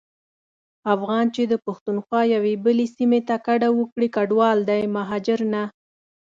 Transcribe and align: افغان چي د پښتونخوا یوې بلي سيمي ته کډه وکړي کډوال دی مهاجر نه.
افغان 0.93 1.25
چي 1.35 1.43
د 1.47 1.53
پښتونخوا 1.65 2.21
یوې 2.35 2.53
بلي 2.65 2.87
سيمي 2.95 3.21
ته 3.27 3.35
کډه 3.45 3.69
وکړي 3.79 4.07
کډوال 4.15 4.57
دی 4.69 4.81
مهاجر 4.95 5.39
نه. 5.53 5.63